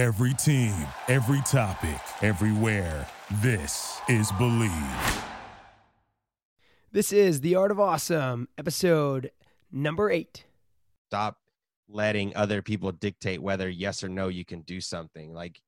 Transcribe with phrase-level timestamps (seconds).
[0.00, 0.74] Every team,
[1.08, 3.06] every topic, everywhere.
[3.42, 5.24] This is Blue Wire.
[6.90, 9.30] This is The Art of Awesome, episode
[9.70, 10.46] number eight.
[11.10, 11.36] Stop
[11.86, 15.34] letting other people dictate whether yes or no you can do something.
[15.34, 15.60] Like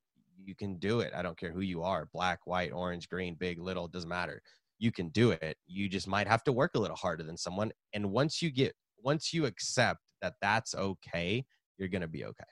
[0.43, 1.13] you can do it.
[1.15, 4.41] I don't care who you are black, white, orange, green, big, little, doesn't matter.
[4.79, 5.59] You can do it.
[5.67, 7.71] You just might have to work a little harder than someone.
[7.93, 11.45] And once you get, once you accept that that's okay,
[11.77, 12.45] you're going to be okay.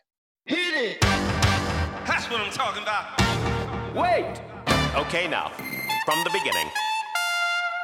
[0.70, 1.00] Hit it!
[1.00, 3.18] That's what I'm talking about.
[3.92, 4.40] Wait!
[4.94, 5.48] Okay, now,
[6.04, 6.68] from the beginning.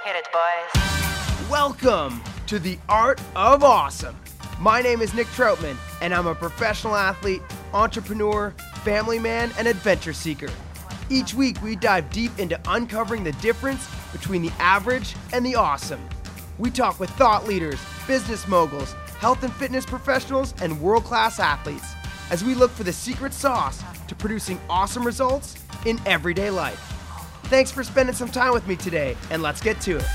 [0.05, 1.51] Hit it, boys.
[1.51, 4.15] Welcome to The Art of Awesome.
[4.60, 7.43] My name is Nick Troutman, and I'm a professional athlete,
[7.74, 8.52] entrepreneur,
[8.84, 10.51] family man, and adventure seeker.
[11.10, 16.01] Each week, we dive deep into uncovering the difference between the average and the awesome.
[16.57, 21.96] We talk with thought leaders, business moguls, health and fitness professionals, and world class athletes
[22.30, 26.79] as we look for the secret sauce to producing awesome results in everyday life.
[27.45, 30.07] Thanks for spending some time with me today, and let's get to it.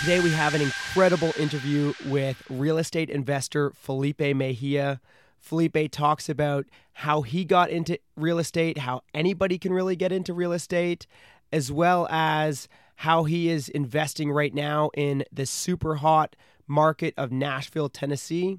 [0.00, 5.00] Today, we have an incredible interview with real estate investor Felipe Mejia.
[5.38, 10.34] Felipe talks about how he got into real estate, how anybody can really get into
[10.34, 11.06] real estate,
[11.52, 16.34] as well as how he is investing right now in the super hot
[16.66, 18.58] market of Nashville, Tennessee.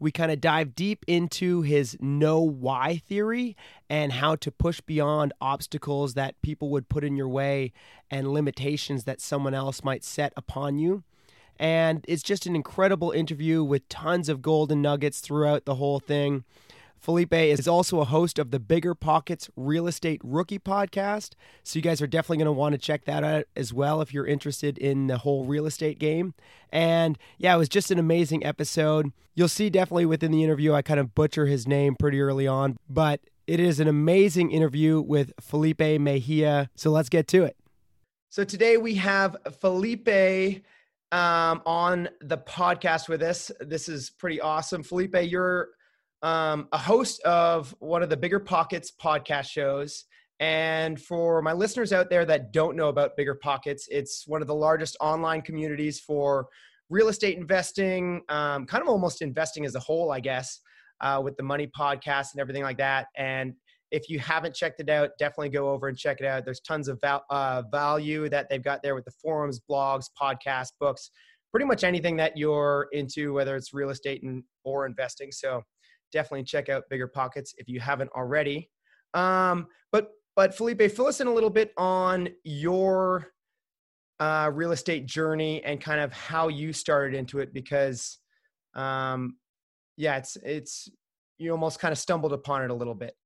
[0.00, 3.54] We kind of dive deep into his know why theory
[3.88, 7.72] and how to push beyond obstacles that people would put in your way
[8.10, 11.04] and limitations that someone else might set upon you.
[11.58, 16.44] And it's just an incredible interview with tons of golden nuggets throughout the whole thing.
[17.00, 21.30] Felipe is also a host of the Bigger Pockets Real Estate Rookie podcast.
[21.62, 24.12] So you guys are definitely going to want to check that out as well if
[24.12, 26.34] you're interested in the whole real estate game.
[26.70, 29.12] And yeah, it was just an amazing episode.
[29.34, 32.76] You'll see definitely within the interview, I kind of butcher his name pretty early on,
[32.88, 36.68] but it is an amazing interview with Felipe Mejia.
[36.74, 37.56] So let's get to it.
[38.28, 40.62] So today we have Felipe
[41.12, 43.50] um, on the podcast with us.
[43.58, 44.82] This is pretty awesome.
[44.82, 45.70] Felipe, you're
[46.22, 50.04] um, a host of one of the Bigger Pockets podcast shows.
[50.38, 54.48] And for my listeners out there that don't know about Bigger Pockets, it's one of
[54.48, 56.46] the largest online communities for
[56.88, 60.60] real estate investing, um, kind of almost investing as a whole, I guess,
[61.00, 63.08] uh, with the Money Podcast and everything like that.
[63.16, 63.54] And
[63.90, 66.44] if you haven't checked it out, definitely go over and check it out.
[66.44, 70.72] There's tons of val- uh, value that they've got there with the forums, blogs, podcasts,
[70.78, 71.10] books,
[71.50, 75.32] pretty much anything that you're into, whether it's real estate and, or investing.
[75.32, 75.62] So
[76.12, 78.70] definitely check out Bigger Pockets if you haven't already.
[79.14, 83.32] Um, but but Felipe, fill us in a little bit on your
[84.20, 88.18] uh, real estate journey and kind of how you started into it because
[88.74, 89.36] um,
[89.96, 90.88] yeah, it's it's
[91.38, 93.16] you almost kind of stumbled upon it a little bit.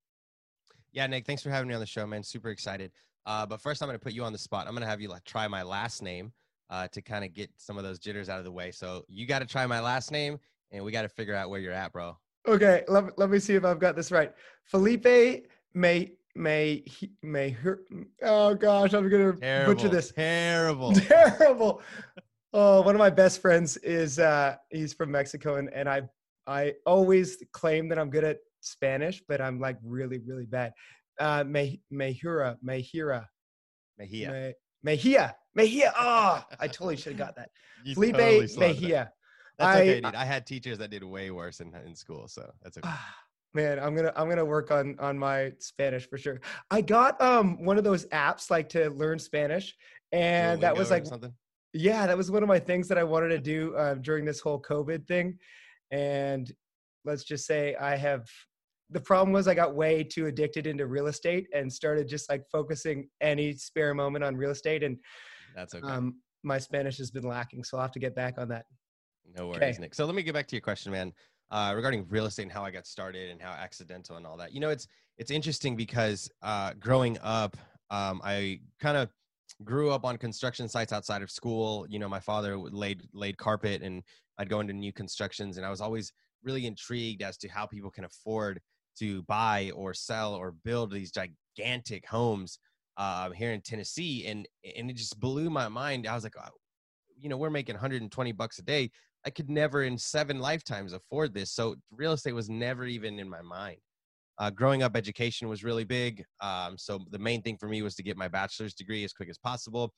[0.92, 2.22] Yeah, Nick, thanks for having me on the show, man.
[2.22, 2.92] Super excited.
[3.26, 4.66] Uh, but first, I'm going to put you on the spot.
[4.66, 6.32] I'm going to have you like, try my last name
[6.70, 8.70] uh, to kind of get some of those jitters out of the way.
[8.70, 10.38] So you got to try my last name,
[10.70, 12.16] and we got to figure out where you're at, bro.
[12.46, 14.32] Okay, let, let me see if I've got this right.
[14.64, 16.84] Felipe may may
[17.22, 17.80] may her.
[18.22, 20.12] oh gosh, I'm gonna terrible, butcher this.
[20.12, 20.92] Terrible.
[20.94, 21.80] Terrible.
[22.52, 26.02] Oh, one of my best friends is uh he's from Mexico and, and I
[26.46, 30.72] I always claim that I'm good at Spanish, but I'm like really, really bad.
[31.18, 33.26] Uh Me Mejura, Mejira.
[33.98, 34.32] Mejia.
[34.32, 34.52] Me,
[34.82, 35.36] Mejia.
[35.54, 35.92] Mejia.
[35.96, 37.50] Oh, I totally should have got that.
[37.84, 39.08] You Felipe totally slaughtered it.
[39.58, 40.14] That's I- okay, dude.
[40.14, 42.88] I had teachers that did way worse in, in school, so that's okay.
[43.54, 46.40] Man, I'm gonna I'm gonna work on on my Spanish for sure.
[46.72, 49.76] I got um one of those apps like to learn Spanish,
[50.10, 51.32] and that was like something.
[51.72, 54.40] yeah, that was one of my things that I wanted to do uh, during this
[54.40, 55.38] whole COVID thing.
[55.92, 56.50] And
[57.04, 58.26] let's just say I have
[58.90, 62.42] the problem was I got way too addicted into real estate and started just like
[62.50, 64.82] focusing any spare moment on real estate.
[64.82, 64.98] And
[65.54, 65.86] That's okay.
[65.86, 68.66] um, my Spanish has been lacking, so I'll have to get back on that.
[69.32, 69.66] No Okay.
[69.66, 69.94] worries, Nick.
[69.94, 71.12] So let me get back to your question, man.
[71.50, 74.52] Uh, regarding real estate and how I got started and how accidental and all that.
[74.52, 77.56] You know, it's it's interesting because uh, growing up,
[77.90, 79.10] um, I kind of
[79.62, 81.86] grew up on construction sites outside of school.
[81.88, 84.02] You know, my father laid laid carpet, and
[84.38, 86.12] I'd go into new constructions, and I was always
[86.42, 88.60] really intrigued as to how people can afford
[88.98, 92.58] to buy or sell or build these gigantic homes
[92.96, 96.06] um, here in Tennessee, and and it just blew my mind.
[96.06, 96.48] I was like, "Oh,
[97.18, 98.90] you know, we're making 120 bucks a day.
[99.26, 101.50] I could never in seven lifetimes afford this.
[101.50, 103.78] So real estate was never even in my mind.
[104.38, 106.24] Uh, growing up, education was really big.
[106.40, 109.28] Um, so the main thing for me was to get my bachelor's degree as quick
[109.28, 109.92] as possible.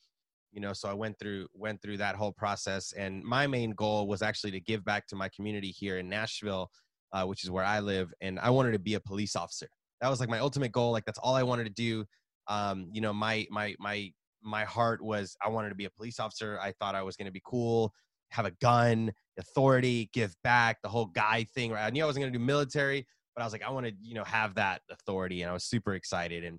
[0.53, 4.07] You know, so I went through went through that whole process, and my main goal
[4.07, 6.71] was actually to give back to my community here in Nashville,
[7.13, 9.69] uh, which is where I live, and I wanted to be a police officer.
[10.01, 10.93] that was like my ultimate goal.
[10.93, 12.05] Like that's all I wanted to do.
[12.49, 14.13] Um, you know, my my my
[14.43, 16.59] my heart was I wanted to be a police officer.
[16.63, 17.93] I thought I was going to be cool,
[18.31, 21.73] have a gun, authority, give back, the whole guy thing.
[21.73, 21.85] Right?
[21.85, 23.93] I knew I wasn't going to do military, but I was like, I want to,
[24.03, 26.45] you know, have that authority, and I was super excited.
[26.45, 26.59] And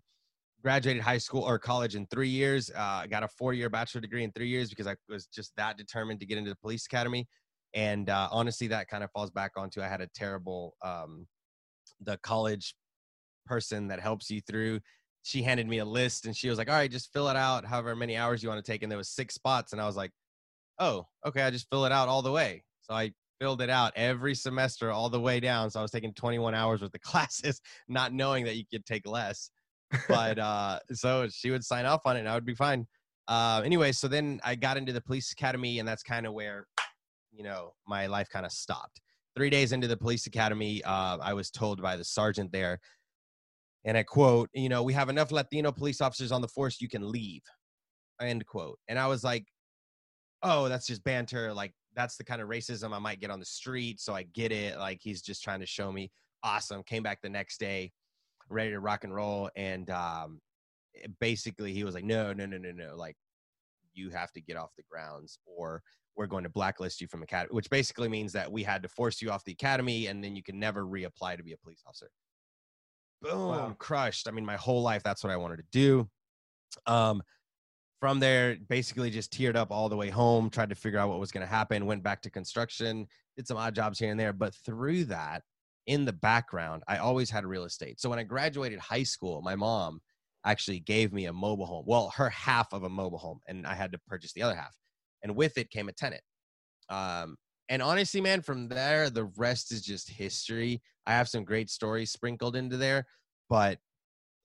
[0.63, 2.71] graduated high school or college in three years.
[2.75, 5.77] Uh, I got a four-year bachelor degree in three years because I was just that
[5.77, 7.27] determined to get into the police academy.
[7.73, 11.27] And uh, honestly, that kind of falls back onto I had a terrible um,
[12.01, 12.75] the college
[13.45, 14.79] person that helps you through
[15.23, 17.65] she handed me a list and she was like all right just fill it out
[17.65, 19.95] however many hours you want to take and there was six spots and i was
[19.95, 20.11] like
[20.79, 22.63] oh okay i just fill it out all the way.
[22.81, 26.11] So i filled it out every semester all the way down so i was taking
[26.13, 29.51] 21 hours worth of classes not knowing that you could take less.
[30.07, 32.87] But uh so she would sign off on it and i would be fine.
[33.27, 36.65] Uh anyway so then i got into the police academy and that's kind of where
[37.31, 39.01] you know my life kind of stopped.
[39.35, 42.79] Three days into the police academy, uh, I was told by the sergeant there,
[43.85, 46.89] and I quote, you know, we have enough Latino police officers on the force, you
[46.89, 47.43] can leave,
[48.19, 48.79] end quote.
[48.87, 49.45] And I was like,
[50.43, 51.53] oh, that's just banter.
[51.53, 53.99] Like, that's the kind of racism I might get on the street.
[53.99, 54.77] So I get it.
[54.77, 56.11] Like, he's just trying to show me.
[56.43, 56.83] Awesome.
[56.83, 57.91] Came back the next day,
[58.49, 59.49] ready to rock and roll.
[59.55, 60.39] And um,
[61.19, 62.95] basically, he was like, no, no, no, no, no.
[62.95, 63.15] Like,
[63.93, 65.81] you have to get off the grounds or
[66.15, 69.21] we're going to blacklist you from academy, which basically means that we had to force
[69.21, 72.09] you off the academy and then you can never reapply to be a police officer.
[73.21, 73.75] Boom, wow.
[73.77, 74.27] crushed.
[74.27, 76.09] I mean, my whole life, that's what I wanted to do.
[76.85, 77.21] Um,
[77.99, 81.19] from there, basically just teared up all the way home, tried to figure out what
[81.19, 84.33] was going to happen, went back to construction, did some odd jobs here and there.
[84.33, 85.43] But through that,
[85.87, 87.99] in the background, I always had real estate.
[87.99, 90.01] So when I graduated high school, my mom
[90.45, 91.85] actually gave me a mobile home.
[91.87, 94.75] Well, her half of a mobile home, and I had to purchase the other half
[95.23, 96.21] and with it came a tenant.
[96.89, 97.37] Um,
[97.69, 100.81] and honestly, man, from there, the rest is just history.
[101.05, 103.05] I have some great stories sprinkled into there,
[103.49, 103.79] but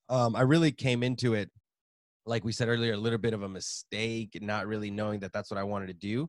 [0.09, 1.51] um, I really came into it,
[2.27, 5.51] like we said earlier, a little bit of a mistake, not really knowing that that's
[5.51, 6.29] what I wanted to do.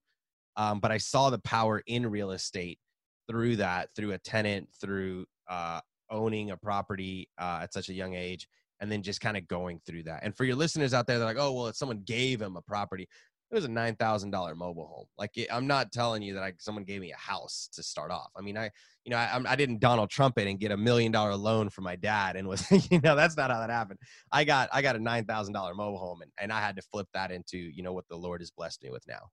[0.56, 2.80] Um, but I saw the power in real estate
[3.28, 5.80] through that, through a tenant, through uh,
[6.10, 8.48] owning a property uh, at such a young age,
[8.80, 10.22] and then just kind of going through that.
[10.24, 12.62] And for your listeners out there, they're like, oh, well, if someone gave him a
[12.62, 13.08] property,
[13.54, 15.06] it was a nine thousand dollar mobile home.
[15.18, 18.32] Like I'm not telling you that I, someone gave me a house to start off.
[18.36, 18.72] I mean, I
[19.06, 21.84] you know I, I didn't Donald Trump it and get a million dollar loan from
[21.84, 24.00] my dad and was you know that's not how that happened.
[24.32, 26.82] I got I got a nine thousand dollar mobile home and and I had to
[26.82, 29.30] flip that into you know what the Lord has blessed me with now.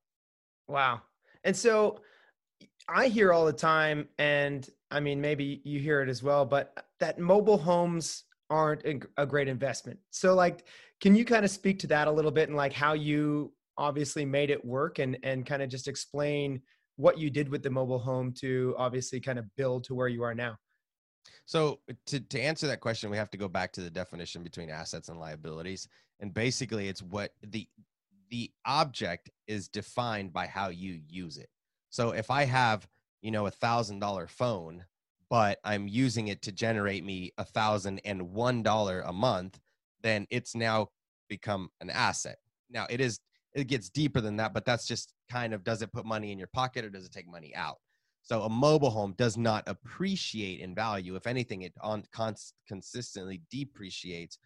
[0.67, 1.01] Wow.
[1.43, 1.99] And so
[2.87, 6.73] I hear all the time, and I mean maybe you hear it as well, but
[6.77, 8.83] uh, that mobile homes aren't
[9.17, 9.97] a great investment.
[10.11, 10.65] So like,
[10.99, 14.25] can you kind of speak to that a little bit and like how you obviously
[14.25, 16.61] made it work and and kind of just explain
[16.95, 20.23] what you did with the mobile home to obviously kind of build to where you
[20.23, 20.55] are now.
[21.45, 24.69] So to, to answer that question we have to go back to the definition between
[24.69, 25.87] assets and liabilities.
[26.19, 27.67] And basically it's what the
[28.29, 31.49] the object is defined by how you use it.
[31.89, 32.87] So if i have
[33.21, 34.85] you know a thousand dollar phone
[35.29, 39.59] but i'm using it to generate me a thousand and one dollar a month
[40.01, 40.87] then it's now
[41.31, 42.37] become an asset.
[42.69, 43.19] Now it is
[43.53, 46.37] it gets deeper than that, but that's just kind of does it put money in
[46.37, 47.77] your pocket or does it take money out?
[48.23, 51.15] So a mobile home does not appreciate in value.
[51.15, 54.37] If anything, it on cons- consistently depreciates.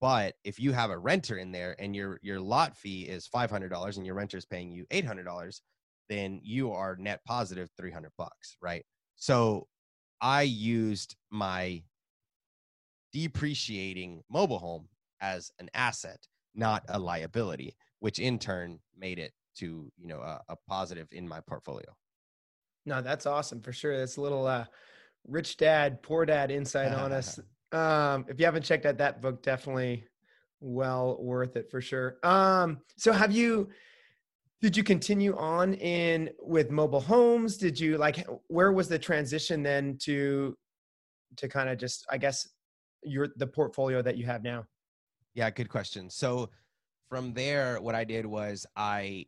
[0.00, 3.50] But if you have a renter in there and your your lot fee is five
[3.50, 5.62] hundred dollars and your renter is paying you eight hundred dollars,
[6.08, 8.84] then you are net positive three hundred bucks, right?
[9.16, 9.66] So
[10.20, 11.82] I used my
[13.12, 14.88] depreciating mobile home
[15.20, 20.40] as an asset, not a liability which in turn made it to you know a,
[20.48, 21.88] a positive in my portfolio.
[22.84, 23.98] No, that's awesome for sure.
[23.98, 24.64] That's a little uh,
[25.26, 27.38] rich dad, poor dad insight on us.
[27.72, 30.06] Um, if you haven't checked out that book, definitely
[30.60, 32.16] well worth it for sure.
[32.22, 33.68] Um, so have you?
[34.62, 37.56] Did you continue on in with mobile homes?
[37.56, 38.24] Did you like?
[38.46, 40.56] Where was the transition then to
[41.38, 42.48] to kind of just I guess
[43.02, 44.64] your the portfolio that you have now?
[45.34, 46.08] Yeah, good question.
[46.08, 46.50] So
[47.08, 49.26] from there, what I did was I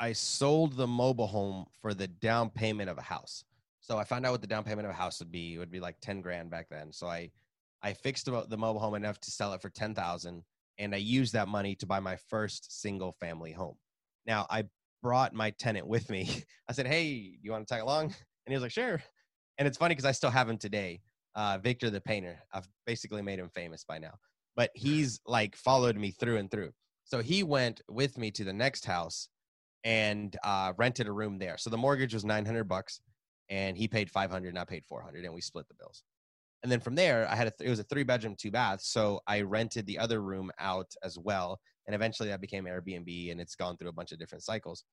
[0.00, 3.44] I sold the mobile home for the down payment of a house.
[3.80, 5.54] So I found out what the down payment of a house would be.
[5.54, 6.92] It would be like 10 grand back then.
[6.92, 7.30] So I
[7.82, 10.44] I fixed the mobile home enough to sell it for 10,000
[10.78, 13.76] and I used that money to buy my first single family home.
[14.26, 14.64] Now, I
[15.02, 16.44] brought my tenant with me.
[16.68, 18.14] I said, "Hey, you want to tag along?" And
[18.48, 19.02] he was like, "Sure."
[19.58, 21.02] And it's funny because I still have him today.
[21.34, 22.38] Uh, Victor the painter.
[22.52, 24.14] I've basically made him famous by now
[24.56, 26.70] but he's like followed me through and through.
[27.04, 29.28] So he went with me to the next house
[29.84, 31.58] and uh, rented a room there.
[31.58, 33.00] So the mortgage was 900 bucks
[33.50, 36.02] and he paid 500 and I paid 400 and we split the bills.
[36.62, 38.80] and then from there i had a th- it was a three bedroom two bath
[38.80, 43.40] so i rented the other room out as well and eventually that became airbnb and
[43.40, 44.84] it's gone through a bunch of different cycles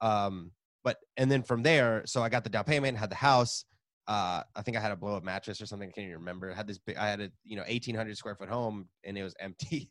[0.00, 0.50] um
[0.84, 3.64] but and then from there so i got the down payment had the house
[4.08, 6.50] uh i think i had a blow up mattress or something i can't even remember.
[6.50, 9.22] I had this big i had a you know 1800 square foot home and it
[9.22, 9.90] was empty.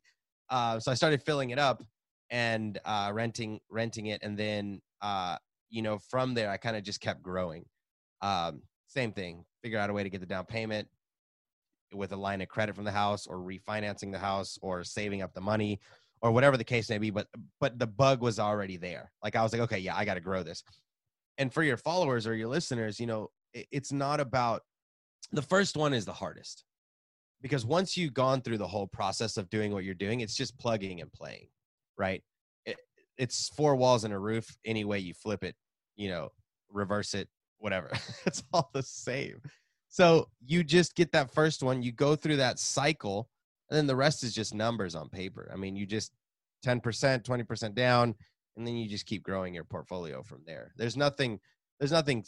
[0.49, 1.83] Uh so i started filling it up
[2.29, 5.37] and uh renting renting it and then uh
[5.69, 7.65] you know from there i kind of just kept growing.
[8.21, 10.87] Um same thing figure out a way to get the down payment
[11.93, 15.33] with a line of credit from the house or refinancing the house or saving up
[15.33, 15.79] the money
[16.21, 17.27] or whatever the case may be but
[17.59, 19.11] but the bug was already there.
[19.23, 20.63] Like i was like okay yeah i got to grow this.
[21.37, 23.29] And for your followers or your listeners you know
[23.71, 24.61] it's not about
[25.31, 26.63] the first one is the hardest.
[27.41, 30.57] Because once you've gone through the whole process of doing what you're doing it's just
[30.57, 31.47] plugging and playing
[31.97, 32.23] right?
[32.65, 32.77] It,
[33.17, 35.55] it's four walls and a roof any way you flip it
[35.95, 36.29] you know
[36.71, 37.91] reverse it whatever.
[38.25, 39.41] It's all the same.
[39.89, 43.29] So you just get that first one you go through that cycle
[43.69, 45.49] and then the rest is just numbers on paper.
[45.53, 46.11] I mean you just
[46.65, 48.15] 10% 20% down
[48.57, 50.73] and then you just keep growing your portfolio from there.
[50.77, 51.39] There's nothing
[51.79, 52.25] there's nothing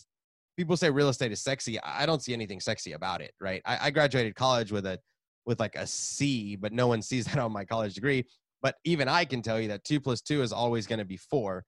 [0.58, 3.62] people say real estate is sexy i don't see anything sexy about it right?
[3.66, 5.00] I, I graduated college with a
[5.46, 8.26] with like a c but no one sees that on my college degree.
[8.62, 11.18] But even i can tell you that two plus two is always going to be
[11.18, 11.64] four.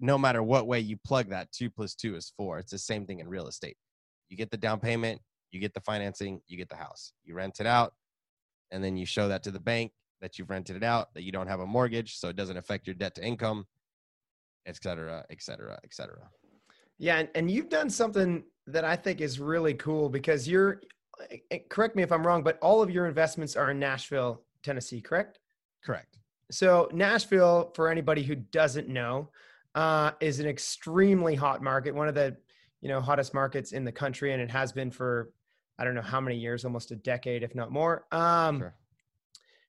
[0.00, 2.58] No matter what way you plug that two plus two is four.
[2.58, 3.76] It's the same thing in real estate.
[4.28, 5.20] You get the down payment
[5.52, 7.12] you get the financing you get the house.
[7.24, 7.92] You rent it out
[8.72, 11.32] and then you show that to the bank that you've rented it out that you
[11.32, 13.66] don't have a mortgage so it doesn't affect your debt to income
[14.66, 16.28] et cetera et cetera et cetera
[16.98, 20.80] Yeah, and, and you've done something that I think is really cool because you're
[21.30, 24.42] eh, eh, correct me if I'm wrong, but all of your investments are in Nashville,
[24.62, 25.38] Tennessee, correct?
[25.84, 26.18] correct
[26.50, 29.30] So Nashville, for anybody who doesn't know,
[29.74, 32.36] uh, is an extremely hot market, one of the
[32.80, 35.30] you know hottest markets in the country, and it has been for
[35.78, 38.06] I don't know how many years, almost a decade, if not more.
[38.10, 38.74] Um, Sure.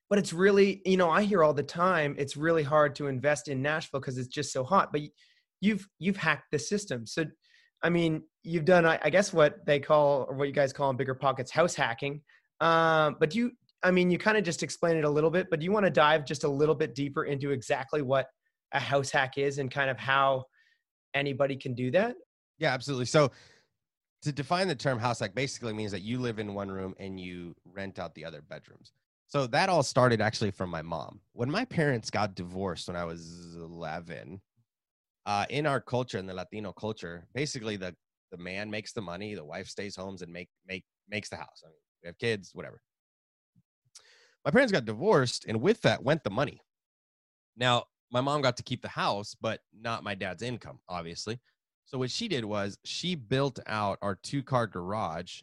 [0.08, 3.48] But it's really, you know, I hear all the time it's really hard to invest
[3.48, 4.90] in Nashville because it's just so hot.
[4.90, 5.02] But
[5.60, 7.24] you've you've hacked the system, so
[7.82, 10.90] I mean, you've done, I, I guess, what they call or what you guys call
[10.90, 12.22] in bigger pockets, house hacking.
[12.60, 15.60] Um, but you, I mean, you kind of just explained it a little bit, but
[15.60, 18.26] do you want to dive just a little bit deeper into exactly what
[18.72, 20.44] a house hack is and kind of how
[21.14, 22.16] anybody can do that?
[22.58, 23.06] Yeah, absolutely.
[23.06, 23.30] So
[24.22, 27.20] to define the term house hack basically means that you live in one room and
[27.20, 28.92] you rent out the other bedrooms.
[29.28, 31.20] So that all started actually from my mom.
[31.32, 34.40] When my parents got divorced when I was 11,
[35.28, 37.94] uh, in our culture, in the Latino culture, basically the
[38.32, 41.62] the man makes the money, the wife stays homes and make make makes the house.
[41.62, 42.80] I mean, we have kids, whatever.
[44.44, 46.62] My parents got divorced, and with that went the money.
[47.56, 51.38] Now, my mom got to keep the house, but not my dad's income, obviously.
[51.84, 55.42] So what she did was she built out our two car garage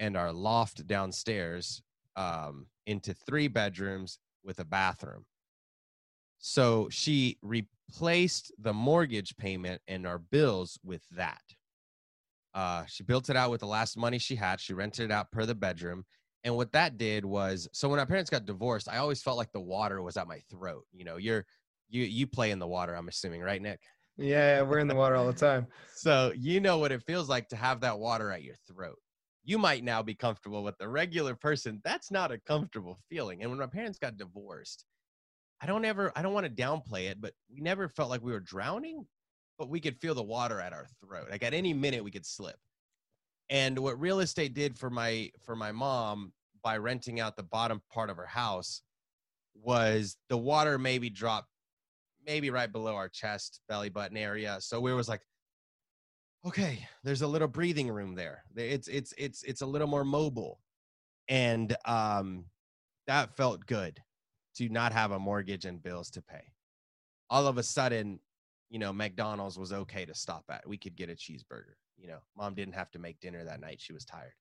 [0.00, 1.80] and our loft downstairs
[2.16, 5.26] um, into three bedrooms with a bathroom.
[6.38, 11.42] So she replaced the mortgage payment and our bills with that.
[12.54, 14.60] Uh, she built it out with the last money she had.
[14.60, 16.04] She rented it out per the bedroom.
[16.44, 19.52] And what that did was, so when our parents got divorced, I always felt like
[19.52, 20.84] the water was at my throat.
[20.92, 21.44] You know, you're
[21.88, 22.94] you you play in the water.
[22.94, 23.80] I'm assuming, right, Nick?
[24.16, 25.66] Yeah, we're in the water all the time.
[25.94, 28.98] So you know what it feels like to have that water at your throat.
[29.44, 31.80] You might now be comfortable with the regular person.
[31.84, 33.40] That's not a comfortable feeling.
[33.40, 34.84] And when my parents got divorced,
[35.60, 38.32] I don't ever I don't want to downplay it, but we never felt like we
[38.32, 39.06] were drowning,
[39.58, 41.28] but we could feel the water at our throat.
[41.30, 42.56] Like at any minute we could slip.
[43.48, 46.32] And what real estate did for my for my mom
[46.62, 48.82] by renting out the bottom part of her house
[49.54, 51.48] was the water maybe dropped
[52.26, 54.58] maybe right below our chest, belly button area.
[54.60, 55.22] So we was like,
[56.44, 58.42] okay, there's a little breathing room there.
[58.56, 60.60] It's it's it's it's a little more mobile,
[61.28, 62.44] and um,
[63.06, 64.02] that felt good
[64.56, 66.52] to not have a mortgage and bills to pay.
[67.30, 68.20] All of a sudden,
[68.70, 70.66] you know, McDonald's was okay to stop at.
[70.66, 71.74] We could get a cheeseburger.
[71.96, 73.80] You know, mom didn't have to make dinner that night.
[73.80, 74.34] She was tired.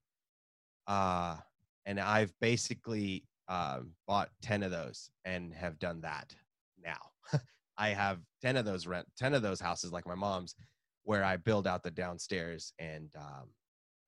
[0.88, 1.38] Uh,
[1.86, 6.36] and I've basically um, bought 10 of those and have done that
[6.84, 7.40] now.
[7.78, 10.56] I have 10 of those rent 10 of those houses like my mom's
[11.04, 13.50] where I build out the downstairs and um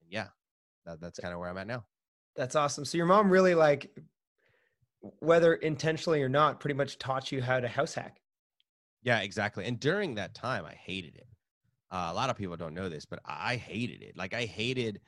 [0.10, 0.28] yeah,
[0.86, 1.86] that, that's kind of where I'm at now.
[2.36, 2.86] That's awesome.
[2.86, 3.92] So your mom really like,
[5.02, 8.20] whether intentionally or not, pretty much taught you how to house hack.
[9.04, 9.66] Yeah, exactly.
[9.66, 11.28] And during that time I hated it.
[11.90, 14.18] Uh, a lot of people don't know this, but I hated it.
[14.18, 15.00] Like I hated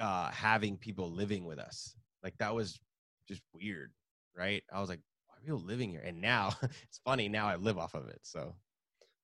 [0.00, 1.94] uh having people living with us.
[2.22, 2.80] Like that was
[3.28, 3.92] just weird,
[4.36, 4.62] right?
[4.72, 6.02] I was like why are people living here?
[6.04, 8.20] And now it's funny, now I live off of it.
[8.22, 8.54] So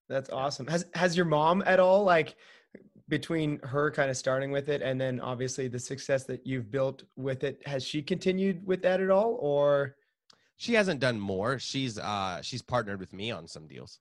[0.09, 0.67] That's awesome.
[0.67, 2.37] Has has your mom at all like
[3.11, 7.03] between her kind of starting with it and then obviously the success that you've built
[7.17, 9.97] with it, has she continued with that at all or?
[10.57, 11.59] She hasn't done more.
[11.59, 13.99] She's uh she's partnered with me on some deals.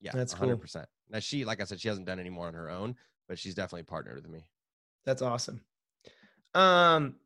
[0.00, 0.88] Yeah, That's that's hundred percent.
[1.10, 2.96] Now she, like I said, she hasn't done any more on her own,
[3.28, 4.44] but she's definitely partnered with me.
[5.04, 5.60] That's awesome.
[6.54, 7.16] Um,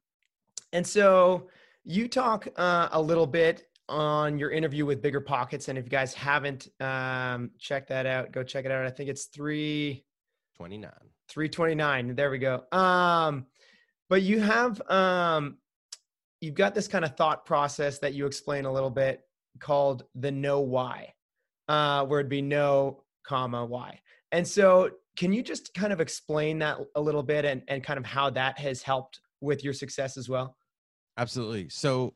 [0.73, 1.49] and so
[1.85, 5.91] you talk uh, a little bit on your interview with Bigger Pockets, and if you
[5.91, 8.85] guys haven't um, checked that out, go check it out.
[8.85, 10.05] I think it's three
[10.59, 10.93] Twenty nine.
[11.29, 12.15] three twenty nine.
[12.17, 12.65] There we go.
[12.73, 13.47] Um,
[14.09, 15.59] but you have um,
[16.41, 19.23] you've got this kind of thought process that you explain a little bit
[19.61, 21.15] called the know why,
[21.69, 24.01] uh, where it'd be no comma why.
[24.33, 27.99] And so, can you just kind of explain that a little bit and, and kind
[27.99, 30.57] of how that has helped with your success as well?
[31.17, 31.69] Absolutely.
[31.69, 32.15] So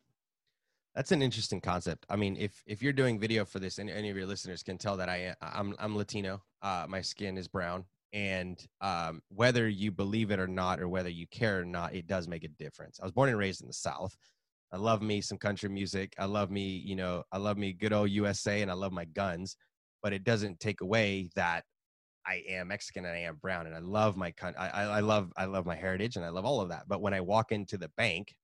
[0.95, 2.07] that's an interesting concept.
[2.09, 4.79] I mean, if if you're doing video for this, and any of your listeners can
[4.79, 6.43] tell that I am, I'm I'm Latino.
[6.61, 11.09] Uh, my skin is brown, and um, whether you believe it or not, or whether
[11.09, 12.99] you care or not, it does make a difference.
[13.01, 14.17] I was born and raised in the South.
[14.73, 16.15] I love me some country music.
[16.19, 19.05] I love me, you know, I love me good old USA, and I love my
[19.05, 19.57] guns.
[20.03, 21.65] But it doesn't take away that
[22.27, 24.59] I am Mexican and I am brown, and I love my country.
[24.61, 26.85] I, I love I love my heritage, and I love all of that.
[26.89, 28.35] But when I walk into the bank,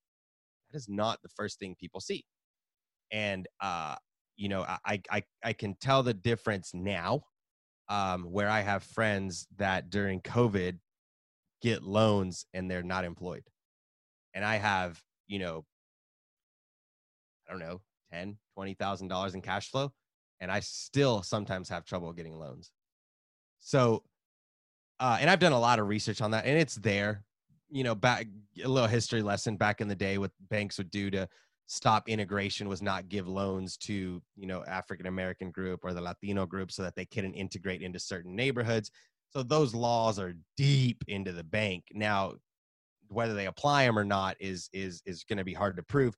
[0.71, 2.25] that is not the first thing people see
[3.11, 3.95] and uh
[4.37, 7.21] you know i i i can tell the difference now
[7.88, 10.78] um where i have friends that during covid
[11.61, 13.42] get loans and they're not employed.
[14.35, 15.64] And i have you know
[17.47, 17.80] i don't know
[18.12, 19.92] 10 20000 dollars in cash flow
[20.40, 22.71] and i still sometimes have trouble getting loans.
[23.61, 24.04] So
[25.00, 27.25] uh and i've done a lot of research on that and it's there.
[27.71, 28.26] You know back
[28.62, 31.28] a little history lesson back in the day what banks would do to
[31.69, 36.47] stop integration was not give loans to you know african american group or the latino
[36.47, 38.91] group so that they couldn't integrate into certain neighborhoods.
[39.31, 41.85] So those laws are deep into the bank.
[41.93, 42.35] Now
[43.09, 46.15] whether they apply them or not is is is going to be hard to prove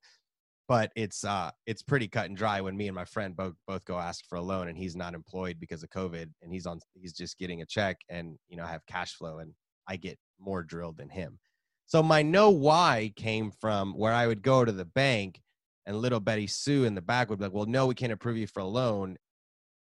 [0.67, 3.83] but it's uh it's pretty cut and dry when me and my friend both both
[3.85, 6.79] go ask for a loan and he's not employed because of covid and he's on
[6.93, 9.53] he's just getting a check and you know I have cash flow and
[9.87, 11.39] i get more drilled than him.
[11.85, 15.41] So my no why came from where I would go to the bank
[15.85, 18.37] and little Betty Sue in the back would be like, well, no, we can't approve
[18.37, 19.17] you for a loan.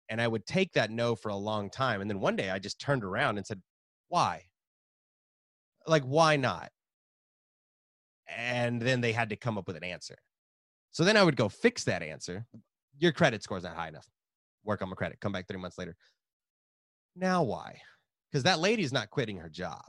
[0.09, 2.01] And I would take that no for a long time.
[2.01, 3.61] And then one day I just turned around and said,
[4.09, 4.43] why?
[5.87, 6.69] Like, why not?
[8.27, 10.17] And then they had to come up with an answer.
[10.91, 12.45] So then I would go fix that answer.
[12.97, 14.07] Your credit score's not high enough.
[14.63, 15.19] Work on my credit.
[15.19, 15.95] Come back three months later.
[17.15, 17.81] Now why?
[18.31, 19.83] Because that lady's not quitting her job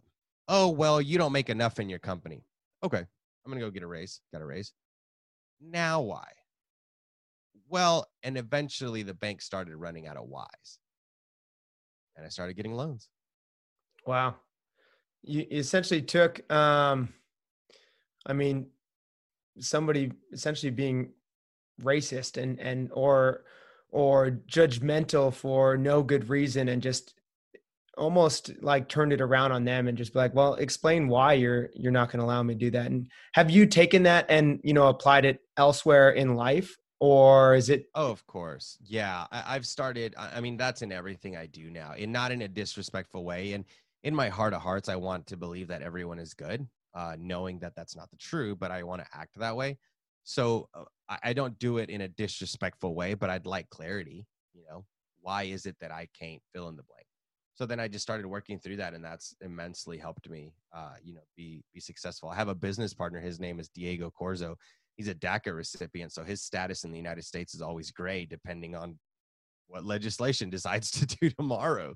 [0.48, 2.44] oh well you don't make enough in your company
[2.82, 4.72] okay i'm gonna go get a raise got a raise
[5.70, 6.28] now why?
[7.68, 10.78] Well and eventually the bank started running out of whys.
[12.16, 13.08] And i started getting loans.
[14.06, 14.36] Wow.
[15.22, 17.08] You essentially took, um,
[18.26, 18.66] I mean,
[19.58, 21.10] somebody essentially being
[21.82, 23.44] racist and, and, or,
[23.90, 27.14] or judgmental for no good reason and just
[27.96, 31.70] almost like turned it around on them and just be like, well, explain why you're,
[31.74, 32.86] you're not going to allow me to do that.
[32.86, 36.76] And have you taken that and, you know, applied it elsewhere in life?
[37.00, 38.78] Or is it, oh of course.
[38.82, 42.32] Yeah I, i've started I, I mean that's in everything i do now and not
[42.32, 43.64] in a disrespectful way and
[44.04, 47.58] in my heart of hearts i want to believe that everyone is good uh, knowing
[47.58, 49.76] that that's not the true but i want to act that way.
[50.22, 54.24] So uh, I, I don't do it in a disrespectful way but i'd like clarity
[54.54, 54.84] you know?
[55.20, 57.06] Why is it that i can't fill in the blank
[57.54, 61.14] so then i just started working through that and that's immensely helped me uh, you
[61.14, 62.28] know be be successful.
[62.28, 64.54] I have a business partner his name is diego corzo.
[64.96, 68.74] He's a daca recipient so his status in the united states is always gray depending
[68.74, 68.98] on
[69.66, 71.94] what legislation decides to do tomorrow.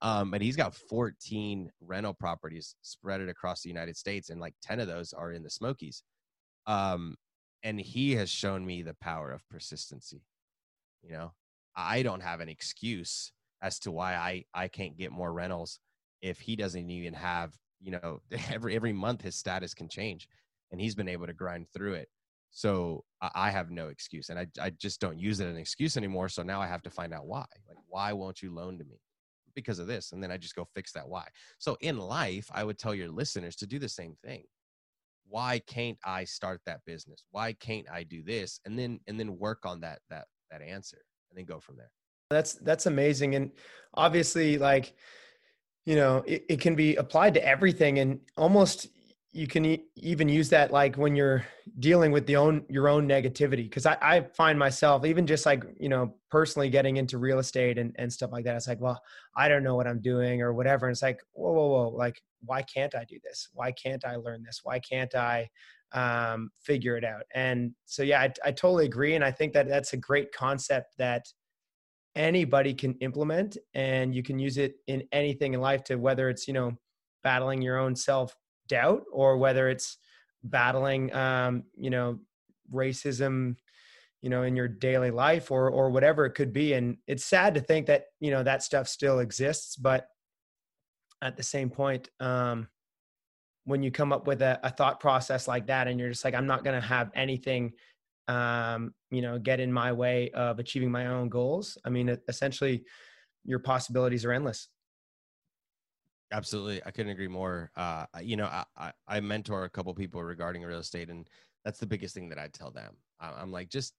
[0.00, 4.80] Um, and he's got 14 rental properties spread across the united states and like 10
[4.80, 6.02] of those are in the smokies.
[6.66, 7.16] Um,
[7.62, 10.22] and he has shown me the power of persistency
[11.02, 11.32] you know?
[11.76, 15.78] I don't have an excuse as to why I I can't get more rentals
[16.20, 18.20] if he doesn't even have you know
[18.52, 20.28] every every month his status can change
[20.70, 22.08] and he's been able to grind through it.
[22.54, 25.96] So I, have no excuse and I I just don't use it as an excuse
[25.96, 26.28] anymore.
[26.28, 27.46] So now I have to find out why.
[27.66, 29.00] Like why won't you loan to me?
[29.54, 31.26] Because of this, and then I just go fix that why.
[31.58, 34.44] So in life, I would tell your listeners to do the same thing.
[35.28, 37.24] Why can't I start that business?
[37.30, 38.60] Why can't I do this?
[38.64, 41.90] And then and then work on that that that answer and then go from there.
[42.32, 43.50] That's that's amazing, and
[43.94, 44.94] obviously, like
[45.84, 48.88] you know, it, it can be applied to everything, and almost
[49.32, 51.44] you can e- even use that like when you're
[51.78, 53.64] dealing with the own your own negativity.
[53.64, 57.78] Because I, I find myself even just like you know personally getting into real estate
[57.78, 59.00] and, and stuff like that it's like well
[59.36, 60.86] i don't know what i'm doing or whatever.
[60.86, 63.48] And it's like whoa whoa whoa like why can't i do this?
[63.54, 64.60] Why can't i learn this?
[64.62, 65.48] Why can't i
[65.92, 67.22] um, figure it out?
[67.34, 69.14] And so yeah I, I totally agree.
[69.14, 71.26] And i think that that's a great concept that
[72.14, 76.46] anybody can implement and you can use it in anything in life to whether it's
[76.46, 76.72] you know
[77.22, 78.36] battling your own self
[78.68, 79.98] doubt or whether it's
[80.44, 82.18] battling um, you know
[82.72, 83.56] racism
[84.20, 86.74] you know in your daily life or or whatever it could be.
[86.74, 90.08] And it's sad to think that you know that stuff still exists but
[91.22, 92.68] at the same point um
[93.64, 96.34] when you come up with a, a thought process like that and you're just like
[96.34, 97.72] i'm not going to have anything
[98.32, 102.84] um you know get in my way of achieving my own goals i mean essentially
[103.44, 104.68] your possibilities are endless
[106.32, 107.70] Absolutely, I couldn't agree more.
[107.76, 111.28] Uh, you know, I, I, I mentor a couple people regarding real estate, and
[111.62, 112.96] that's the biggest thing that I tell them.
[113.20, 113.92] I'm like, just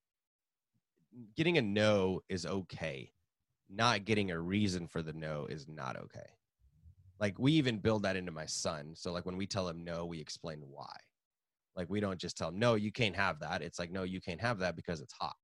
[1.36, 3.12] getting a no is okay.
[3.70, 6.28] Not getting a reason for the no is not okay.
[7.20, 8.94] Like we even build that into my son.
[8.96, 10.96] So like when we tell him no, we explain why.
[11.76, 13.62] Like we don't just tell him no, you can't have that.
[13.62, 15.36] It's like no, you can't have that because it's hot.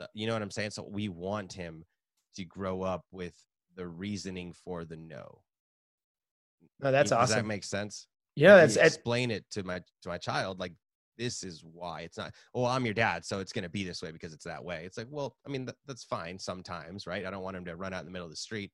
[0.00, 0.70] So you know what I'm saying?
[0.70, 1.84] So we want him
[2.36, 3.34] to grow up with
[3.76, 5.40] the reasoning for the no
[6.80, 7.36] no, that's Does awesome.
[7.36, 8.06] that make sense?
[8.36, 10.72] Yeah, Like, it's, you it's explain it to my to my child like
[11.16, 14.02] this is why it's not oh i'm your dad so it's going to be this
[14.02, 17.24] way because it's that way it's like well i mean that, that's fine sometimes right
[17.24, 18.72] i don't want him to run out in the middle of the street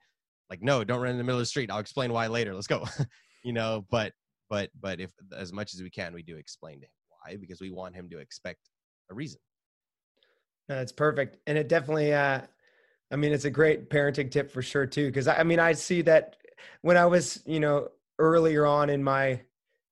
[0.48, 2.66] like no don't run in the middle of the street i'll explain why later let's
[2.66, 2.82] go
[3.44, 4.14] you know but
[4.50, 7.60] but but if as much as we can we do explain to him why because
[7.60, 8.68] we want him to expect
[9.10, 9.40] a reason
[10.68, 11.38] That's perfect.
[11.48, 12.42] And it definitely, uh,
[13.10, 15.10] I mean, it's a great parenting tip for sure too.
[15.10, 16.36] Cause I, I mean, I see that
[16.82, 17.88] when I was, you know,
[18.20, 19.40] earlier on in my,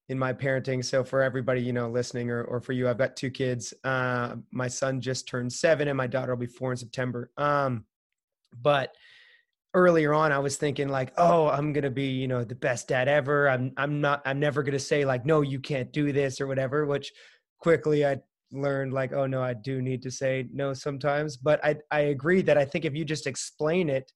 [0.08, 0.84] in my parenting.
[0.84, 3.74] So for everybody, you know, listening or, or for you, I've got two kids.
[3.82, 7.32] Uh, my son just turned seven and my daughter will be four in September.
[7.36, 7.84] Um,
[8.62, 8.94] but
[9.74, 12.88] earlier on, I was thinking like, oh, I'm going to be, you know, the best
[12.88, 13.48] dad ever.
[13.48, 16.46] I'm, I'm not, I'm never going to say like, no, you can't do this or
[16.46, 17.12] whatever, which
[17.60, 18.18] quickly I
[18.52, 22.40] learned like oh no i do need to say no sometimes but i i agree
[22.40, 24.10] that i think if you just explain it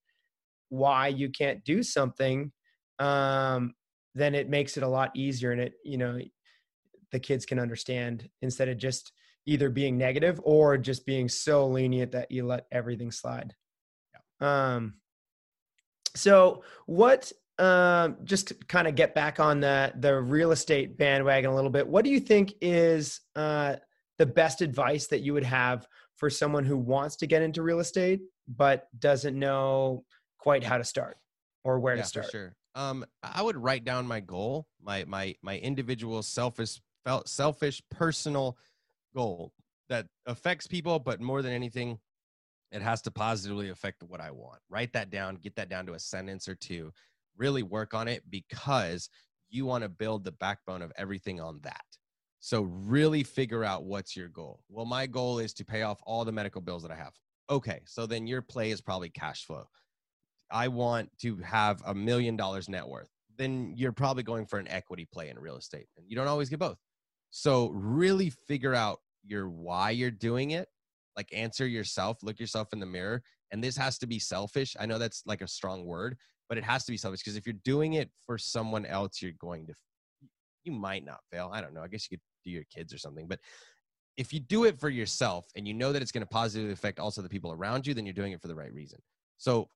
[0.71, 2.51] why you can't do something
[2.99, 3.75] um
[4.15, 6.19] then it makes it a lot easier and it you know
[7.11, 9.12] the kids can understand instead of just
[9.45, 13.55] either being negative or just being so lenient that you let everything slide
[14.41, 14.77] Yeah.
[14.77, 14.95] um
[16.14, 21.51] so what um just to kind of get back on the the real estate bandwagon
[21.51, 23.77] a little bit what do you think is uh
[24.18, 27.81] the best advice that you would have for someone who wants to get into real
[27.81, 30.05] estate but doesn't know
[30.38, 31.18] quite how to start
[31.64, 32.27] or where yeah to start?
[32.27, 32.57] for sure.
[32.75, 38.57] Um i would write down my goal my my my individual selfish felt selfish personal
[39.14, 39.53] goal
[39.88, 41.98] that affects people but more than anything
[42.73, 45.95] it has to positively affect what i want write that down get that down to
[45.95, 46.93] a sentence or two
[47.37, 49.09] really work on it because
[49.51, 51.85] you want to build the backbone of everything on that
[52.41, 56.25] so really figure out what's your goal well my goal is to pay off all
[56.25, 57.13] the medical bills that i have
[57.51, 59.67] okay so then your play is probably cash flow
[60.53, 63.09] I want to have a million dollars net worth,
[63.39, 65.87] then you're probably going for an equity play in real estate.
[65.97, 66.77] And you don't always get both.
[67.31, 70.69] So really figure out your why you're doing it.
[71.16, 73.22] Like answer yourself, look yourself in the mirror.
[73.51, 74.75] And this has to be selfish.
[74.79, 76.16] I know that's like a strong word,
[76.48, 79.33] but it has to be selfish because if you're doing it for someone else, you're
[79.38, 79.75] going to,
[80.64, 81.51] you might not fail.
[81.53, 81.83] I don't know.
[81.83, 83.27] I guess you could do your kids or something.
[83.29, 83.40] But
[84.16, 86.98] if you do it for yourself and you know that it's going to positively affect
[86.98, 89.01] also the people around you, then you're doing it for the right reason.
[89.38, 89.68] So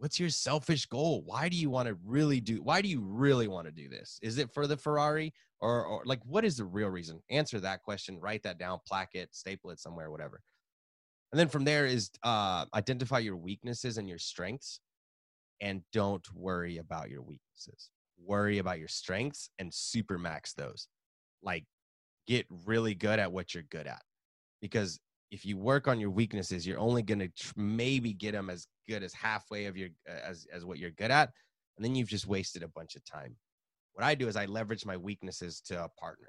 [0.00, 3.46] what's your selfish goal why do you want to really do why do you really
[3.46, 6.64] want to do this is it for the ferrari or, or like what is the
[6.64, 10.40] real reason answer that question write that down plaque it staple it somewhere whatever
[11.32, 14.80] and then from there is uh, identify your weaknesses and your strengths
[15.60, 17.90] and don't worry about your weaknesses
[18.22, 20.88] worry about your strengths and super max those
[21.42, 21.64] like
[22.26, 24.02] get really good at what you're good at
[24.60, 28.50] because if you work on your weaknesses, you're only going to tr- maybe get them
[28.50, 31.30] as good as halfway of your as as what you're good at,
[31.76, 33.36] and then you've just wasted a bunch of time.
[33.92, 36.28] What I do is I leverage my weaknesses to a partner.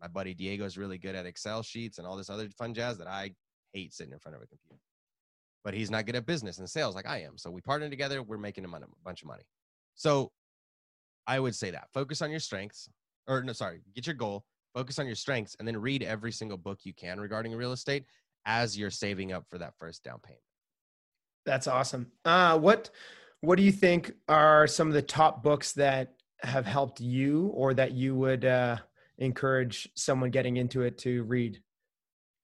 [0.00, 2.98] My buddy Diego is really good at Excel sheets and all this other fun jazz
[2.98, 3.32] that I
[3.72, 4.80] hate sitting in front of a computer.
[5.64, 7.38] But he's not good at business and sales like I am.
[7.38, 8.22] So we partner together.
[8.22, 9.44] We're making a, mon- a bunch of money.
[9.94, 10.32] So
[11.26, 12.88] I would say that focus on your strengths,
[13.28, 16.58] or no, sorry, get your goal, focus on your strengths and then read every single
[16.58, 18.04] book you can regarding real estate
[18.46, 20.42] as you're saving up for that first down payment
[21.44, 22.10] That's awesome.
[22.24, 22.90] Uh, what
[23.40, 27.74] What do you think are some of the top books that have helped you or
[27.74, 28.76] that you would uh,
[29.18, 31.60] encourage someone getting into it to read?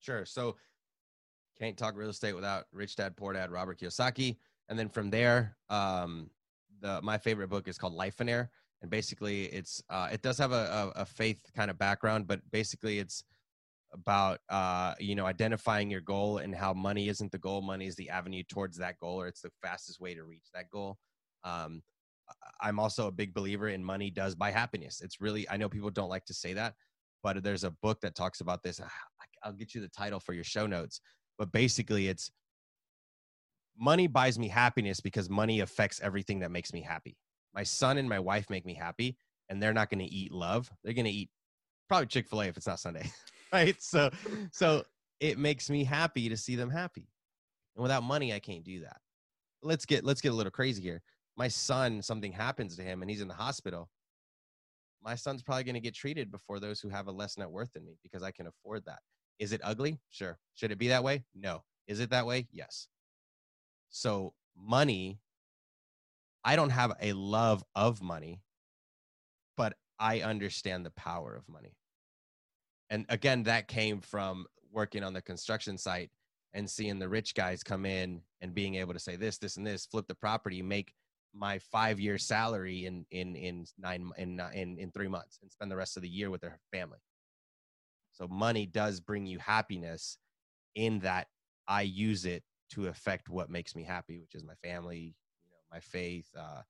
[0.01, 0.25] Sure.
[0.25, 0.57] So
[1.59, 4.37] can't talk real estate without Rich Dad Poor Dad Robert Kiyosaki.
[4.69, 6.31] And then from there, um,
[6.81, 8.49] the my favorite book is called Lifeonaire.
[8.81, 12.41] And basically it's uh, it does have a, a, a faith kind of background, but
[12.53, 13.25] basically it's
[13.93, 17.97] about uh, you know identifying your goal and how money isn't the goal, money is
[17.97, 20.99] the avenue towards that goal, or it's the fastest way to reach that goal.
[21.45, 21.83] Um,
[22.61, 25.01] I'm also a big believer in money does buy happiness.
[25.01, 26.75] It's really I know people don't like to say that,
[27.23, 28.81] but there's a book that talks about this.
[29.43, 31.01] I'll get you the title for your show notes,
[31.39, 32.31] but basically it's
[33.79, 37.17] money buys me happiness because money affects everything that makes me happy.
[37.55, 39.17] My son and my wife make me happy,
[39.49, 40.71] and they're not going to eat love.
[40.83, 41.31] They're going to eat
[41.89, 43.11] probably Chick Fil A if it's not Sunday,
[43.53, 43.81] right?
[43.81, 44.11] So,
[44.53, 44.85] so
[45.21, 47.09] it makes me happy to see them happy,
[47.77, 48.99] and without money, I can't do that.
[49.63, 51.03] Let's get let's get a little crazy here.
[51.37, 53.89] My son, something happens to him, and he's in the hospital.
[55.03, 57.73] My son's probably going to get treated before those who have a less net worth
[57.73, 58.99] than me because I can afford that.
[59.39, 59.99] Is it ugly?
[60.11, 60.39] Sure.
[60.55, 61.25] Should it be that way?
[61.35, 61.63] No.
[61.87, 62.49] Is it that way?
[62.53, 62.89] Yes.
[63.91, 65.21] So, money,
[66.45, 68.43] I don't have a love of money,
[69.57, 71.77] but I understand the power of money.
[72.91, 76.11] And again, that came from working on the construction site
[76.53, 79.67] and seeing the rich guys come in and being able to say this, this, and
[79.67, 80.95] this, flip the property, make
[81.35, 85.71] my five year salary in in in nine in in in three months, and spend
[85.71, 86.99] the rest of the year with their family.
[88.19, 90.19] So money does bring you happiness
[90.75, 91.29] in that
[91.69, 95.57] I use it to affect what makes me happy, which is my family, you know,
[95.71, 96.63] my faith, uh,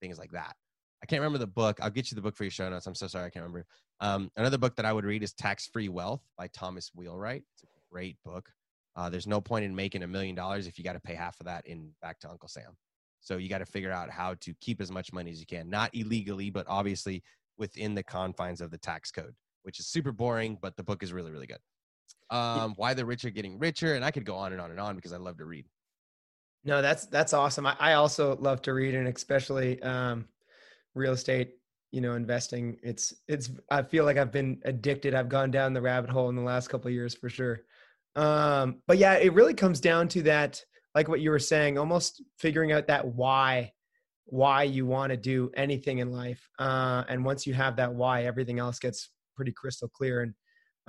[0.00, 0.56] things like that.
[1.02, 1.78] I can't remember the book.
[1.82, 2.86] I'll get you the book for your show notes.
[2.86, 3.66] I'm so sorry, I can't remember.
[4.00, 7.42] Um, another book that I would read is Tax Free Wealth by Thomas Wheelwright.
[7.52, 8.50] It's a great book.
[8.96, 11.38] Uh, there's no point in making a million dollars if you got to pay half
[11.38, 12.76] of that in back to Uncle Sam.
[13.20, 15.68] So you got to figure out how to keep as much money as you can,
[15.68, 17.22] not illegally, but obviously
[17.58, 21.12] within the confines of the tax code, which is super boring, but the book is
[21.12, 21.60] really, really good
[22.30, 24.80] um, why the rich are getting richer, and I could go on and on and
[24.80, 25.66] on because I love to read.
[26.64, 27.66] No, that's that's awesome.
[27.66, 30.26] I, I also love to read, and especially um,
[30.94, 31.54] real estate.
[31.90, 32.76] You know, investing.
[32.82, 33.50] It's it's.
[33.70, 35.14] I feel like I've been addicted.
[35.14, 37.60] I've gone down the rabbit hole in the last couple of years for sure.
[38.14, 40.62] Um, but yeah, it really comes down to that,
[40.94, 43.72] like what you were saying, almost figuring out that why,
[44.26, 46.46] why you want to do anything in life.
[46.58, 50.22] Uh, and once you have that why, everything else gets pretty crystal clear.
[50.22, 50.34] And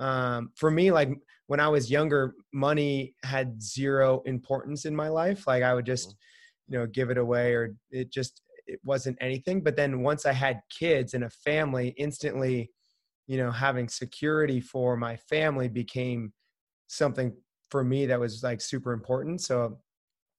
[0.00, 1.10] um, for me like
[1.46, 6.08] when i was younger money had zero importance in my life like i would just
[6.08, 6.74] mm-hmm.
[6.74, 10.32] you know give it away or it just it wasn't anything but then once i
[10.32, 12.70] had kids and a family instantly
[13.26, 16.32] you know having security for my family became
[16.88, 17.32] something
[17.70, 19.78] for me that was like super important so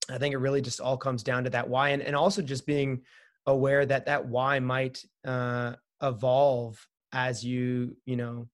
[0.10, 2.66] i think it really just all comes down to that why and, and also just
[2.66, 3.00] being
[3.46, 6.78] aware that that why might uh, evolve
[7.14, 8.48] as you you know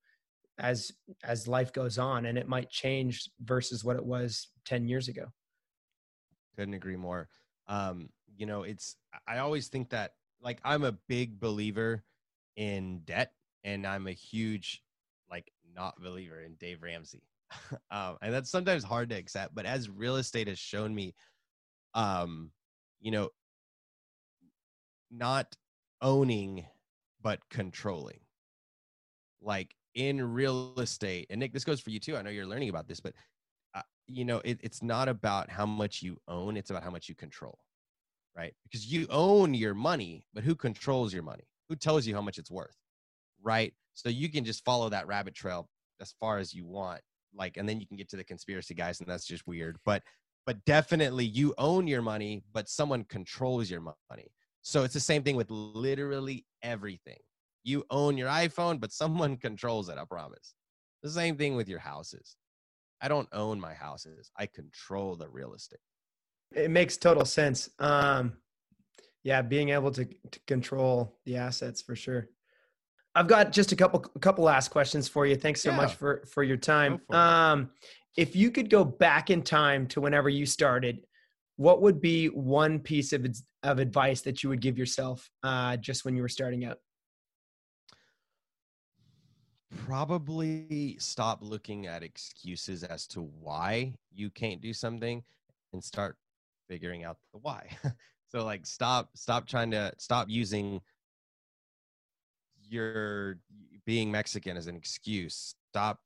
[0.60, 0.92] as
[1.24, 5.26] as life goes on and it might change versus what it was 10 years ago.
[6.56, 7.30] Couldn't agree more.
[7.68, 8.96] Um you know it's
[9.28, 12.04] i always think that like i'm a big believer
[12.56, 14.84] in debt and i'm a huge
[15.30, 17.24] like not believer in dave ramsey.
[17.92, 21.16] Um and that's sometimes hard to accept but as real estate has shown me
[21.94, 22.52] um
[23.00, 23.30] you know
[25.10, 25.56] not
[26.02, 26.66] owning
[27.22, 28.20] but controlling
[29.42, 32.70] like in real estate and nick this goes for you too i know you're learning
[32.70, 33.14] about this but
[33.76, 37.10] uh, you know it, it's not about how much you own it's about how much
[37.10, 37.58] you control
[38.38, 38.54] right?
[38.64, 41.44] Because you own your money but who controls your money?
[41.68, 42.76] Who tells you how much it's worth
[43.44, 43.74] right?
[43.94, 45.68] So you can just follow that rabbit trail
[46.00, 47.02] as far as you want
[47.36, 50.04] like and then you can get to the conspiracy guys and that's just weird but
[50.46, 54.32] but definitely you own your money but someone controls your money.
[54.62, 57.18] So it's the same thing with literally everything
[57.68, 60.54] you own your iPhone, but someone controls it, I promise.
[61.04, 62.36] The same thing with your houses.
[63.02, 64.32] I don't own my houses.
[64.38, 65.80] I control the real estate.
[66.56, 67.70] It makes total sense.
[67.78, 68.34] Um,
[69.24, 72.30] yeah, being able to, to control the assets for sure.
[73.14, 75.36] I've got just a couple a couple last questions for you.
[75.36, 75.78] Thanks so yeah.
[75.78, 77.02] much for for your time.
[77.08, 77.72] For um,
[78.16, 81.00] if you could go back in time to whenever you started,
[81.56, 83.28] what would be one piece of
[83.64, 86.78] of advice that you would give yourself uh, just when you were starting out?
[89.86, 95.24] Probably stop looking at excuses as to why you can't do something
[95.74, 96.18] and start
[96.68, 97.70] figuring out the why.
[98.30, 100.82] So like stop stop trying to stop using
[102.70, 103.40] your
[103.86, 105.56] being mexican as an excuse.
[105.72, 106.02] Stop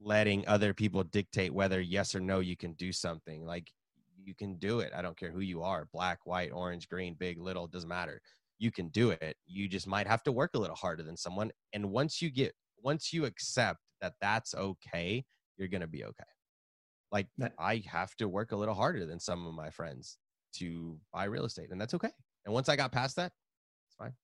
[0.00, 3.44] letting other people dictate whether yes or no you can do something.
[3.44, 3.70] Like
[4.16, 4.92] you can do it.
[4.96, 8.22] I don't care who you are black white orange green big little doesn't matter.
[8.58, 9.36] You can do it.
[9.46, 11.52] You just might have to work a little harder than someone.
[11.74, 12.54] And once you get,
[12.86, 15.24] once you accept that that's okay,
[15.56, 16.30] you're going to be okay.
[17.10, 20.18] Like That- I have to work a little harder than some of my friends
[20.58, 22.12] to buy real estate, and that's okay.
[22.44, 23.32] And once I got past that,
[23.88, 24.14] it's fine.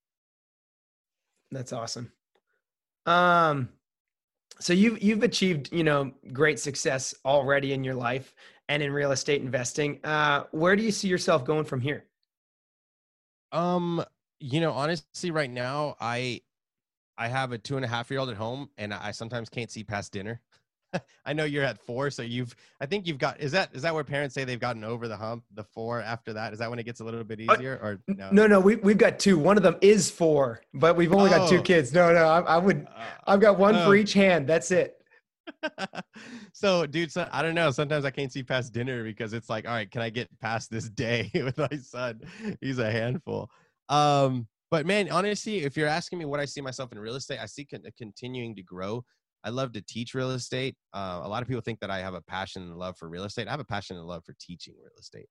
[1.51, 2.13] That's awesome.
[3.05, 3.69] Um,
[4.61, 8.35] so you've you've achieved you know great success already in your life
[8.69, 9.99] and in real estate investing.
[10.05, 12.05] Uh, where do you see yourself going from here?
[13.51, 14.05] Um,
[14.39, 16.43] you know, honestly, right now, I
[17.23, 19.71] I have a two and a half year old at home, and I sometimes can't
[19.71, 20.41] see past dinner.
[21.25, 22.53] I know you're at four, so you've.
[22.81, 23.41] I think you've got.
[23.41, 25.45] Is that is that where parents say they've gotten over the hump?
[25.55, 28.01] The four after that is that when it gets a little bit Uh, easier, or
[28.09, 28.29] no?
[28.33, 29.39] No, no, we we've got two.
[29.39, 31.93] One of them is four, but we've only got two kids.
[31.95, 32.89] No, no, I, I would.
[32.93, 33.95] Uh, I've got one for Oh.
[33.95, 34.49] each hand.
[34.49, 34.97] That's it.
[36.53, 37.71] so, dude, so, I don't know.
[37.71, 40.71] Sometimes I can't see past dinner because it's like, all right, can I get past
[40.73, 42.21] this day with my son?
[42.61, 43.49] He's a handful.
[43.89, 47.39] Um, but man, honestly, if you're asking me what I see myself in real estate,
[47.39, 49.05] I see con- continuing to grow.
[49.45, 50.77] I love to teach real estate.
[50.95, 53.25] Uh, a lot of people think that I have a passion and love for real
[53.25, 53.49] estate.
[53.49, 55.27] I have a passion and love for teaching real estate.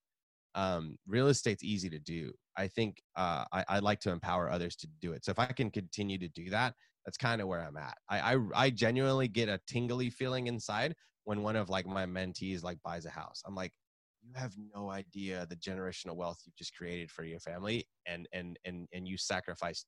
[0.53, 2.31] Um, real estate's easy to do.
[2.55, 5.25] I think uh, I, I like to empower others to do it.
[5.25, 7.97] So if I can continue to do that, that's kind of where I'm at.
[8.09, 12.61] I, I I genuinely get a tingly feeling inside when one of like my mentees
[12.61, 13.41] like buys a house.
[13.47, 13.73] I'm like,
[14.21, 18.57] you have no idea the generational wealth you've just created for your family, and and
[18.65, 19.87] and and you sacrificed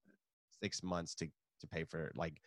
[0.62, 1.28] six months to
[1.62, 2.38] to pay for like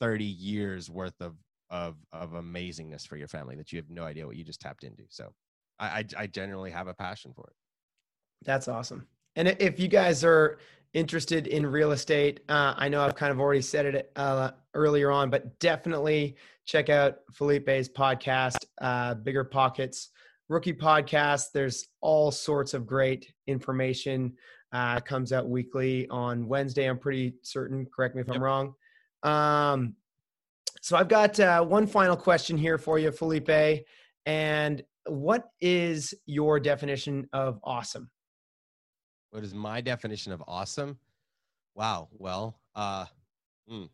[0.00, 1.36] 30 years worth of
[1.70, 4.84] of of amazingness for your family that you have no idea what you just tapped
[4.84, 5.04] into.
[5.08, 5.32] So
[5.78, 7.56] I I, I generally have a passion for it.
[8.44, 9.06] That's awesome.
[9.36, 10.58] And if you guys are
[10.92, 15.10] interested in real estate, uh, I know I've kind of already said it uh, earlier
[15.10, 20.10] on, but definitely check out Felipe's podcast, uh, Bigger Pockets
[20.48, 21.46] Rookie Podcast.
[21.52, 24.34] There's all sorts of great information.
[24.72, 26.86] Uh, comes out weekly on Wednesday.
[26.86, 27.86] I'm pretty certain.
[27.94, 28.74] Correct me if I'm wrong.
[29.22, 29.94] Um,
[30.82, 33.84] so I've got uh, one final question here for you, Felipe.
[34.26, 38.10] And what is your definition of awesome?
[39.30, 40.98] What is my definition of awesome?
[41.74, 42.08] Wow.
[42.12, 43.06] Well, uh,
[43.68, 43.84] hmm,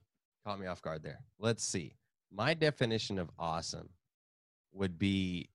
[0.44, 1.20] caught me off guard there.
[1.38, 1.96] Let's see.
[2.32, 3.88] My definition of awesome
[4.72, 5.48] would be,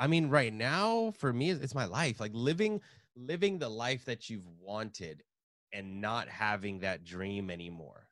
[0.00, 2.20] I mean, right now for me, it's my life.
[2.20, 2.82] Like living,
[3.16, 5.22] living the life that you've wanted,
[5.72, 8.08] and not having that dream anymore.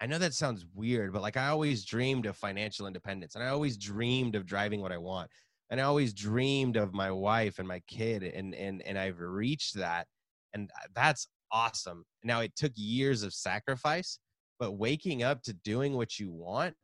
[0.00, 3.48] I know that sounds weird, but like I always dreamed of financial independence, and I
[3.48, 5.30] always dreamed of driving what I want
[5.70, 9.74] and I always dreamed of my wife and my kid, and and and I've reached
[9.76, 10.06] that,
[10.54, 12.04] and uh, that's awesome.
[12.24, 14.18] Now it took years of sacrifice,
[14.58, 16.74] but waking up to doing what you want.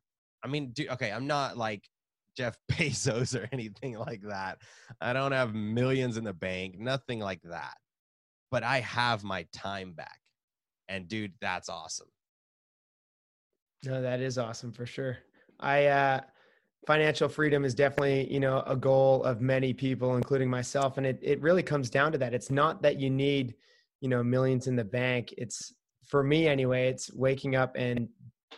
[0.44, 1.84] I mean, do, okay, I'm not like
[2.36, 4.58] Jeff Bezos or anything like that.
[5.00, 7.74] I don't have millions in the bank, nothing like that.
[8.50, 10.20] But I have my time back,
[10.88, 12.08] and dude, that's awesome.
[13.84, 15.18] No, that is awesome for sure.
[15.58, 16.20] I uh
[16.86, 21.18] financial freedom is definitely, you know, a goal of many people including myself and it
[21.22, 22.34] it really comes down to that.
[22.34, 23.54] It's not that you need,
[24.00, 25.34] you know, millions in the bank.
[25.36, 25.74] It's
[26.06, 28.08] for me anyway, it's waking up and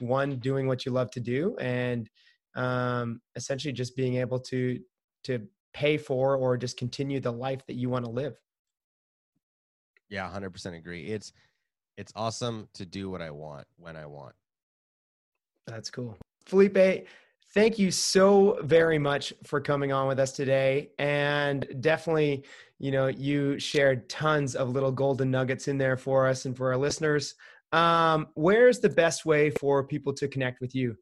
[0.01, 2.11] one doing what you love to do and
[2.55, 4.79] um essentially just being able to
[5.25, 8.37] to pay for or just continue the life that you want to live.
[10.09, 11.07] Yeah, 100% agree.
[11.07, 11.33] It's
[11.97, 14.35] it's awesome to do what I want when I want.
[15.67, 16.17] That's cool.
[16.47, 17.07] Felipe,
[17.55, 20.91] thank you so very much for coming on with us today.
[20.99, 22.45] And definitely,
[22.79, 26.73] you know, you shared tons of little golden nuggets in there for us and for
[26.73, 27.35] our listeners.
[27.73, 30.97] Um, where's the best way for people to connect with you?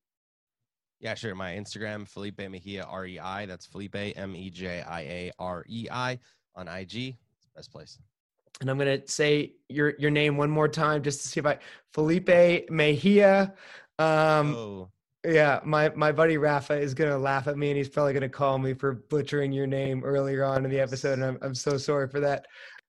[1.03, 1.35] Yeah, sure.
[1.35, 3.47] My Instagram, Felipe Mejia REI.
[3.47, 6.19] That's Felipe M E J I A R E I
[6.55, 6.95] on IG.
[6.95, 7.99] It's the best place.
[8.61, 11.59] And I'm gonna say your your name one more time just to see if I
[11.93, 13.53] Felipe Mejia.
[13.99, 14.91] Um, oh,
[15.25, 18.59] Yeah, my my buddy Rafa is gonna laugh at me, and he's probably gonna call
[18.59, 22.07] me for butchering your name earlier on in the episode, and I'm I'm so sorry
[22.09, 22.47] for that.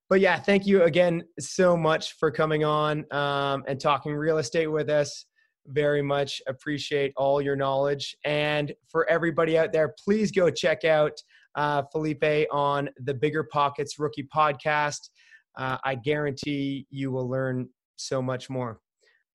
[0.08, 4.68] But yeah, thank you again so much for coming on um, and talking real estate
[4.68, 5.26] with us.
[5.68, 11.14] Very much appreciate all your knowledge, and for everybody out there, please go check out
[11.56, 15.10] uh, Felipe on the Bigger Pockets Rookie Podcast.
[15.58, 18.80] Uh, I guarantee you will learn so much more.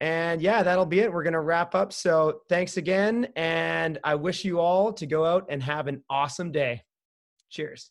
[0.00, 1.12] And yeah, that'll be it.
[1.12, 1.92] We're going to wrap up.
[1.92, 3.28] So thanks again.
[3.36, 6.82] And I wish you all to go out and have an awesome day.
[7.50, 7.90] Cheers.